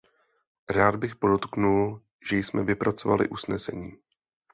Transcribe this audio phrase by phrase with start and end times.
[0.69, 3.93] Rád bych podotknul, že jsme vypracovali usnesení.